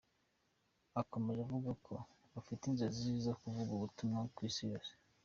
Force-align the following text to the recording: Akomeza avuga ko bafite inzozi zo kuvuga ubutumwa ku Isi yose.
Akomeza 1.01 1.39
avuga 1.47 1.71
ko 1.85 1.93
bafite 2.33 2.61
inzozi 2.65 3.09
zo 3.25 3.33
kuvuga 3.41 3.71
ubutumwa 3.73 4.19
ku 4.33 4.39
Isi 4.49 4.63
yose. 4.71 4.91